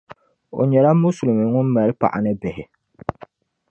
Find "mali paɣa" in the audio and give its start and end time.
1.73-2.19